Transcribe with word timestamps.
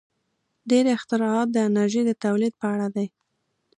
•ډېری 0.69 0.91
اختراعات 0.97 1.47
د 1.51 1.57
انرژۍ 1.67 2.01
د 2.05 2.11
تولید 2.23 2.53
په 2.61 2.65
اړه 2.73 2.87
دي. 2.95 3.07